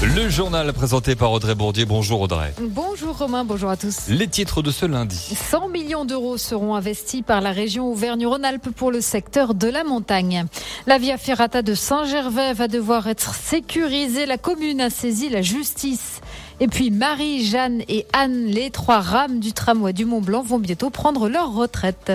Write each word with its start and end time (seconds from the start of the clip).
Le 0.00 0.28
journal 0.28 0.72
présenté 0.72 1.16
par 1.16 1.32
Audrey 1.32 1.56
Bourdier. 1.56 1.84
Bonjour 1.84 2.20
Audrey. 2.20 2.54
Bonjour 2.60 3.18
Romain, 3.18 3.44
bonjour 3.44 3.68
à 3.68 3.76
tous. 3.76 4.06
Les 4.06 4.28
titres 4.28 4.62
de 4.62 4.70
ce 4.70 4.86
lundi. 4.86 5.16
100 5.16 5.70
millions 5.70 6.04
d'euros 6.04 6.36
seront 6.36 6.76
investis 6.76 7.22
par 7.22 7.40
la 7.40 7.50
région 7.50 7.90
Auvergne-Rhône-Alpes 7.90 8.70
pour 8.76 8.92
le 8.92 9.00
secteur 9.00 9.54
de 9.54 9.66
la 9.66 9.82
montagne. 9.82 10.46
La 10.86 10.98
Via 10.98 11.18
Ferrata 11.18 11.62
de 11.62 11.74
Saint-Gervais 11.74 12.52
va 12.52 12.68
devoir 12.68 13.08
être 13.08 13.34
sécurisée. 13.34 14.24
La 14.24 14.38
commune 14.38 14.80
a 14.80 14.88
saisi 14.88 15.30
la 15.30 15.42
justice. 15.42 16.20
Et 16.60 16.68
puis 16.68 16.92
Marie, 16.92 17.44
Jeanne 17.44 17.82
et 17.88 18.06
Anne, 18.12 18.44
les 18.46 18.70
trois 18.70 19.00
rames 19.00 19.40
du 19.40 19.52
tramway 19.52 19.92
du 19.92 20.04
Mont 20.04 20.20
Blanc 20.20 20.42
vont 20.42 20.60
bientôt 20.60 20.90
prendre 20.90 21.28
leur 21.28 21.52
retraite. 21.52 22.12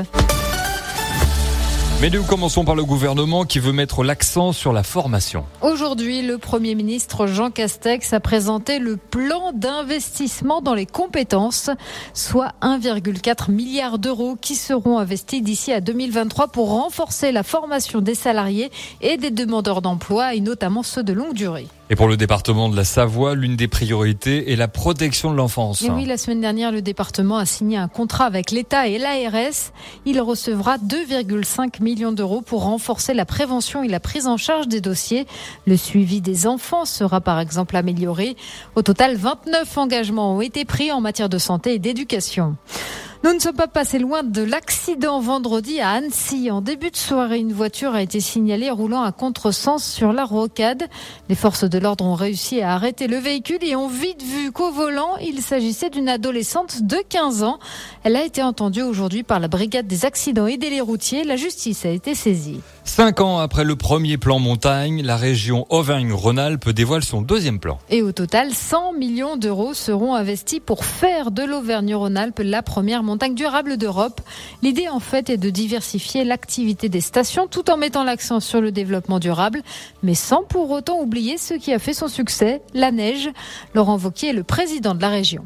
Mais 2.03 2.09
nous 2.09 2.23
commençons 2.23 2.65
par 2.65 2.75
le 2.75 2.83
gouvernement 2.83 3.45
qui 3.45 3.59
veut 3.59 3.71
mettre 3.71 4.03
l'accent 4.03 4.51
sur 4.51 4.73
la 4.73 4.83
formation. 4.83 5.45
Aujourd'hui, 5.61 6.21
le 6.21 6.37
Premier 6.37 6.75
ministre 6.75 7.27
Jean 7.27 7.49
Castex 7.49 8.11
a 8.11 8.19
présenté 8.19 8.79
le 8.79 8.97
plan 8.97 9.53
d'investissement 9.53 10.59
dans 10.59 10.73
les 10.73 10.85
compétences, 10.85 11.69
soit 12.13 12.55
1,4 12.61 13.51
milliard 13.51 13.99
d'euros 13.99 14.35
qui 14.35 14.55
seront 14.55 14.99
investis 14.99 15.41
d'ici 15.41 15.71
à 15.71 15.79
2023 15.79 16.49
pour 16.49 16.71
renforcer 16.71 17.31
la 17.31 17.41
formation 17.41 18.01
des 18.01 18.15
salariés 18.15 18.69
et 18.99 19.15
des 19.15 19.31
demandeurs 19.31 19.81
d'emploi, 19.81 20.33
et 20.33 20.41
notamment 20.41 20.83
ceux 20.83 21.03
de 21.03 21.13
longue 21.13 21.35
durée. 21.35 21.67
Et 21.89 21.95
pour 21.95 22.07
le 22.07 22.15
département 22.15 22.69
de 22.69 22.77
la 22.77 22.85
Savoie, 22.85 23.35
l'une 23.35 23.57
des 23.57 23.67
priorités 23.67 24.53
est 24.53 24.55
la 24.55 24.69
protection 24.69 25.31
de 25.31 25.35
l'enfance. 25.35 25.81
Et 25.81 25.89
oui, 25.89 26.05
la 26.05 26.17
semaine 26.17 26.39
dernière, 26.39 26.71
le 26.71 26.81
département 26.81 27.37
a 27.37 27.45
signé 27.45 27.75
un 27.75 27.89
contrat 27.89 28.25
avec 28.25 28.51
l'État 28.51 28.87
et 28.87 28.97
l'ARS. 28.97 29.73
Il 30.05 30.21
recevra 30.21 30.77
2,5 30.77 31.83
millions 31.83 32.13
d'euros 32.13 32.41
pour 32.41 32.63
renforcer 32.63 33.13
la 33.13 33.25
prévention 33.25 33.83
et 33.83 33.89
la 33.89 33.99
prise 33.99 34.27
en 34.27 34.37
charge 34.37 34.69
des 34.69 34.79
dossiers. 34.79 35.27
Le 35.67 35.75
suivi 35.75 36.21
des 36.21 36.47
enfants 36.47 36.85
sera 36.85 37.19
par 37.19 37.39
exemple 37.39 37.75
amélioré. 37.75 38.37
Au 38.75 38.81
total, 38.81 39.17
29 39.17 39.77
engagements 39.77 40.37
ont 40.37 40.41
été 40.41 40.63
pris 40.63 40.89
en 40.91 41.01
matière 41.01 41.27
de 41.27 41.37
santé 41.37 41.73
et 41.73 41.79
d'éducation. 41.79 42.55
Nous 43.23 43.33
ne 43.33 43.39
sommes 43.39 43.55
pas 43.55 43.69
passés 43.69 43.99
loin 43.99 44.21
de 44.21 44.41
l'accident 44.41 45.21
vendredi 45.21 45.79
à 45.79 45.91
Annecy. 45.91 46.51
En 46.51 46.59
début 46.59 46.91
de 46.91 46.97
soirée, 46.97 47.39
une 47.39 47.53
voiture 47.53 47.93
a 47.93 48.01
été 48.01 48.19
signalée 48.19 48.69
roulant 48.69 49.01
à 49.01 49.13
contresens 49.13 49.81
sur 49.81 50.11
la 50.11 50.25
rocade. 50.25 50.89
Les 51.29 51.35
forces 51.35 51.63
de 51.63 51.79
l'ordre 51.79 52.03
ont 52.03 52.15
réussi 52.15 52.59
à 52.61 52.73
arrêter 52.73 53.07
le 53.07 53.15
véhicule 53.15 53.63
et 53.63 53.77
ont 53.77 53.87
vite 53.87 54.21
vu 54.21 54.51
qu'au 54.51 54.71
volant, 54.71 55.15
il 55.21 55.41
s'agissait 55.41 55.89
d'une 55.89 56.09
adolescente 56.09 56.83
de 56.83 56.97
15 57.07 57.43
ans. 57.43 57.59
Elle 58.03 58.17
a 58.17 58.25
été 58.25 58.43
entendue 58.43 58.81
aujourd'hui 58.81 59.23
par 59.23 59.39
la 59.39 59.47
brigade 59.47 59.87
des 59.87 60.03
accidents 60.03 60.47
et 60.47 60.57
délais 60.57 60.81
routiers. 60.81 61.23
La 61.23 61.37
justice 61.37 61.85
a 61.85 61.89
été 61.91 62.15
saisie. 62.15 62.59
Cinq 62.85 63.21
ans 63.21 63.39
après 63.39 63.63
le 63.63 63.75
premier 63.75 64.17
plan 64.17 64.39
montagne, 64.39 65.01
la 65.01 65.15
région 65.15 65.65
Auvergne-Rhône-Alpes 65.69 66.69
dévoile 66.69 67.03
son 67.03 67.21
deuxième 67.21 67.59
plan. 67.59 67.79
Et 67.89 68.01
au 68.01 68.11
total, 68.11 68.53
100 68.53 68.93
millions 68.93 69.37
d'euros 69.37 69.73
seront 69.73 70.13
investis 70.15 70.59
pour 70.59 70.83
faire 70.83 71.31
de 71.31 71.43
l'Auvergne-Rhône-Alpes 71.43 72.41
la 72.43 72.61
première 72.61 73.01
montagne 73.01 73.35
durable 73.35 73.77
d'Europe. 73.77 74.21
L'idée 74.61 74.89
en 74.89 74.99
fait 74.99 75.29
est 75.29 75.37
de 75.37 75.49
diversifier 75.49 76.25
l'activité 76.25 76.89
des 76.89 77.01
stations 77.01 77.47
tout 77.47 77.71
en 77.71 77.77
mettant 77.77 78.03
l'accent 78.03 78.39
sur 78.39 78.59
le 78.59 78.71
développement 78.71 79.19
durable, 79.19 79.63
mais 80.03 80.15
sans 80.15 80.43
pour 80.43 80.69
autant 80.69 80.99
oublier 80.99 81.37
ce 81.37 81.53
qui 81.53 81.73
a 81.73 81.79
fait 81.79 81.93
son 81.93 82.09
succès, 82.09 82.61
la 82.73 82.91
neige. 82.91 83.29
Laurent 83.73 83.97
Vauquier 83.97 84.29
est 84.29 84.33
le 84.33 84.43
président 84.43 84.93
de 84.93 85.01
la 85.01 85.09
région. 85.09 85.45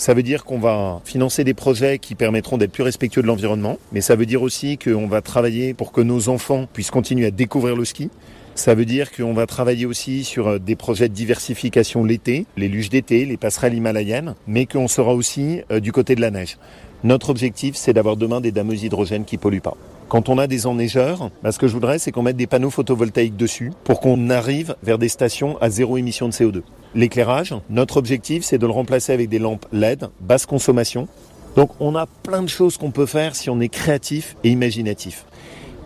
Ça 0.00 0.14
veut 0.14 0.22
dire 0.22 0.46
qu'on 0.46 0.58
va 0.58 1.02
financer 1.04 1.44
des 1.44 1.52
projets 1.52 1.98
qui 1.98 2.14
permettront 2.14 2.56
d'être 2.56 2.72
plus 2.72 2.82
respectueux 2.82 3.20
de 3.20 3.26
l'environnement, 3.26 3.76
mais 3.92 4.00
ça 4.00 4.16
veut 4.16 4.24
dire 4.24 4.40
aussi 4.40 4.78
qu'on 4.78 5.06
va 5.06 5.20
travailler 5.20 5.74
pour 5.74 5.92
que 5.92 6.00
nos 6.00 6.30
enfants 6.30 6.66
puissent 6.72 6.90
continuer 6.90 7.26
à 7.26 7.30
découvrir 7.30 7.76
le 7.76 7.84
ski. 7.84 8.08
Ça 8.54 8.74
veut 8.74 8.86
dire 8.86 9.12
qu'on 9.12 9.34
va 9.34 9.44
travailler 9.44 9.84
aussi 9.84 10.24
sur 10.24 10.48
euh, 10.48 10.58
des 10.58 10.74
projets 10.74 11.10
de 11.10 11.14
diversification 11.14 12.02
l'été, 12.02 12.46
les 12.56 12.68
luges 12.68 12.88
d'été, 12.88 13.26
les 13.26 13.36
passerelles 13.36 13.74
himalayennes, 13.74 14.36
mais 14.46 14.64
qu'on 14.64 14.88
sera 14.88 15.12
aussi 15.12 15.60
euh, 15.70 15.80
du 15.80 15.92
côté 15.92 16.14
de 16.14 16.22
la 16.22 16.30
neige. 16.30 16.56
Notre 17.04 17.28
objectif, 17.28 17.76
c'est 17.76 17.92
d'avoir 17.92 18.16
demain 18.16 18.40
des 18.40 18.52
dameuses 18.52 18.84
hydrogènes 18.84 19.26
qui 19.26 19.36
polluent 19.36 19.60
pas. 19.60 19.76
Quand 20.10 20.28
on 20.28 20.38
a 20.38 20.48
des 20.48 20.66
enneigeurs, 20.66 21.30
bah, 21.40 21.52
ce 21.52 21.60
que 21.60 21.68
je 21.68 21.72
voudrais, 21.72 22.00
c'est 22.00 22.10
qu'on 22.10 22.24
mette 22.24 22.36
des 22.36 22.48
panneaux 22.48 22.70
photovoltaïques 22.70 23.36
dessus 23.36 23.70
pour 23.84 24.00
qu'on 24.00 24.28
arrive 24.28 24.74
vers 24.82 24.98
des 24.98 25.08
stations 25.08 25.56
à 25.62 25.70
zéro 25.70 25.98
émission 25.98 26.26
de 26.26 26.32
CO2. 26.32 26.62
L'éclairage, 26.96 27.54
notre 27.70 27.96
objectif, 27.96 28.42
c'est 28.42 28.58
de 28.58 28.66
le 28.66 28.72
remplacer 28.72 29.12
avec 29.12 29.28
des 29.28 29.38
lampes 29.38 29.66
LED, 29.70 30.08
basse 30.20 30.46
consommation. 30.46 31.06
Donc 31.54 31.70
on 31.78 31.94
a 31.94 32.06
plein 32.06 32.42
de 32.42 32.48
choses 32.48 32.76
qu'on 32.76 32.90
peut 32.90 33.06
faire 33.06 33.36
si 33.36 33.50
on 33.50 33.60
est 33.60 33.68
créatif 33.68 34.34
et 34.42 34.50
imaginatif. 34.50 35.26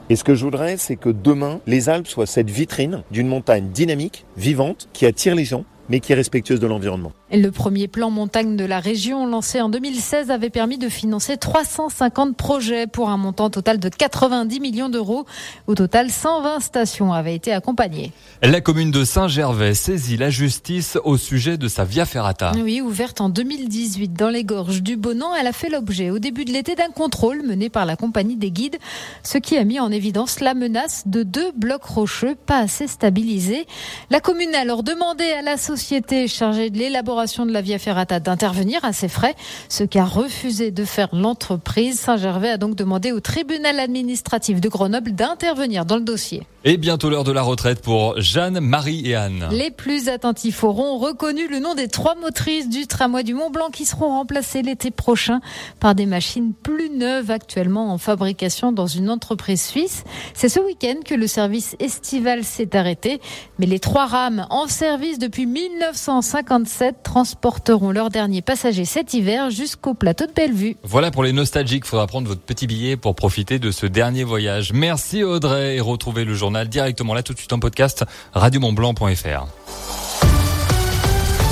Et 0.09 0.17
ce 0.17 0.25
que 0.25 0.35
je 0.35 0.43
voudrais, 0.43 0.79
c'est 0.79 0.97
que 0.97 1.11
demain, 1.11 1.61
les 1.67 1.91
Alpes 1.91 2.09
soient 2.09 2.25
cette 2.25 2.49
vitrine 2.49 3.03
d'une 3.11 3.29
montagne 3.29 3.69
dynamique, 3.75 4.25
vivante, 4.39 4.89
qui 4.95 5.05
attire 5.05 5.35
les 5.35 5.45
gens, 5.45 5.67
mais 5.91 6.01
qui 6.01 6.12
est 6.12 6.17
respectueuse 6.17 6.61
de 6.61 6.67
l'environnement. 6.67 7.12
Le 7.37 7.50
premier 7.50 7.89
plan 7.89 8.11
montagne 8.11 8.55
de 8.55 8.65
la 8.65 8.78
région 8.78 9.27
lancé 9.27 9.61
en 9.61 9.69
2016 9.69 10.31
avait 10.31 10.50
permis 10.50 10.78
de 10.78 10.89
financer 10.89 11.37
350 11.37 12.37
projets 12.37 12.87
pour 12.87 13.11
un 13.11 13.17
montant 13.17 13.50
total 13.50 13.81
de 13.81 13.89
90 13.89 14.61
millions 14.61 14.89
d'euros. 14.89 15.27
Au 15.67 15.75
total, 15.75 16.11
120 16.11 16.61
stations 16.61 17.12
avaient 17.12 17.34
été 17.34 17.53
accompagnées. 17.53 18.12
La 18.41 18.61
commune 18.61 18.93
de 18.93 19.03
Saint-Gervais 19.03 19.75
saisit 19.75 20.17
la 20.17 20.31
justice 20.31 20.97
au 21.03 21.17
sujet 21.17 21.59
de 21.59 21.67
sa 21.67 21.83
Via 21.83 22.06
Ferrata. 22.06 22.53
Oui, 22.55 22.81
ouverte 22.81 23.21
en 23.21 23.28
2018 23.31 24.12
dans 24.12 24.31
les 24.31 24.44
gorges 24.44 24.84
du 24.84 24.97
Bonan, 24.97 25.34
elle 25.34 25.49
a 25.49 25.53
fait 25.53 25.71
l'objet 25.71 26.11
au 26.11 26.21
début 26.21 26.44
de 26.44 26.53
l'été 26.53 26.77
d'un 26.77 26.91
contrôle 26.91 27.43
mené 27.43 27.69
par 27.69 27.84
la 27.84 27.97
compagnie 27.97 28.37
des 28.37 28.53
guides, 28.53 28.77
ce 29.25 29.39
qui 29.39 29.56
a 29.56 29.65
mis 29.65 29.81
en 29.81 29.91
évidence 29.91 30.39
la 30.39 30.55
menace 30.55 31.03
de 31.06 31.25
deux 31.25 31.50
blocs 31.50 31.83
rocheux 31.83 32.37
pas 32.37 32.59
assez 32.59 32.87
stabilisés. 32.87 33.67
La 34.11 34.21
commune 34.21 34.55
a 34.55 34.61
alors 34.61 34.84
demandé 34.84 35.25
à 35.33 35.43
la 35.43 35.56
société 35.56 36.28
chargée 36.28 36.71
de 36.71 36.78
l'élaboration 36.78 37.24
de 37.25 37.53
la 37.53 37.61
Via 37.61 37.79
Ferrata 37.79 38.21
d'intervenir 38.21 38.85
à 38.85 38.93
ses 38.93 39.09
frais, 39.09 39.35
ce 39.69 39.85
qu'a 39.85 40.05
refusé 40.05 40.71
de 40.71 40.85
faire 40.85 41.09
l'entreprise. 41.15 41.99
Saint-Gervais 41.99 42.51
a 42.51 42.57
donc 42.59 42.75
demandé 42.75 43.12
au 43.12 43.21
tribunal 43.21 43.81
administratif 43.81 44.61
de 44.61 44.69
Grenoble 44.69 45.12
d'intervenir 45.12 45.85
dans 45.85 45.97
le 45.97 46.03
dossier. 46.03 46.43
Et 46.67 46.79
bientôt 46.79 47.11
l'heure 47.11 47.25
de 47.25 47.33
la 47.33 47.43
retraite 47.43 47.83
pour 47.83 48.19
Jeanne, 48.19 48.59
Marie 48.59 49.03
et 49.05 49.15
Anne. 49.15 49.49
Les 49.53 49.71
plus 49.71 50.09
attentifs 50.09 50.65
auront 50.65 50.97
reconnu 50.97 51.47
le 51.47 51.59
nom 51.59 51.75
des 51.75 51.89
trois 51.89 52.15
motrices 52.15 52.71
du 52.71 52.87
tramway 52.87 53.23
du 53.23 53.35
Mont 53.35 53.51
Blanc 53.51 53.69
qui 53.71 53.85
seront 53.85 54.09
remplacées 54.09 54.63
l'été 54.63 54.91
prochain 54.91 55.43
par 55.79 55.95
des 55.95 56.07
machines 56.07 56.55
plus 56.55 56.89
neuves 56.89 57.31
actuellement 57.31 57.93
en 57.93 57.99
fabrication 57.99 58.73
dans 58.73 58.87
une 58.87 59.11
entreprise 59.11 59.63
suisse. 59.63 60.05
C'est 60.33 60.49
ce 60.49 60.59
week-end 60.59 61.01
que 61.05 61.15
le 61.15 61.27
service 61.27 61.77
estival 61.81 62.45
s'est 62.45 62.75
arrêté. 62.75 63.21
Mais 63.59 63.67
les 63.67 63.79
trois 63.79 64.07
rames 64.07 64.47
en 64.49 64.67
service 64.67 65.19
depuis 65.19 65.45
1957 65.45 67.03
transporteront 67.03 67.91
leurs 67.91 68.09
derniers 68.09 68.41
passagers 68.41 68.87
cet 68.87 69.13
hiver 69.13 69.51
jusqu'au 69.51 69.93
plateau 69.93 70.25
de 70.25 70.33
Bellevue. 70.33 70.79
Voilà 70.83 71.11
pour 71.11 71.25
les 71.25 71.35
nostalgiques. 71.35 71.85
Faudra 71.85 72.07
prendre 72.07 72.29
votre 72.29 72.41
petit 72.41 72.67
billet 72.67 72.97
pour 72.97 73.15
profiter 73.15 73.59
de 73.59 73.71
ce 73.71 73.85
dernier 73.85 74.25
voyage. 74.25 74.73
Merci 74.73 75.23
Audrey 75.23 75.77
et 75.77 75.81
retrouvez 75.81 76.25
le 76.25 76.33
journal 76.55 76.69
directement 76.69 77.15
là 77.15 77.23
tout 77.23 77.33
de 77.33 77.39
suite 77.39 77.53
en 77.53 77.59
podcast 77.59 78.05
radiomontblanc.fr. 78.33 80.04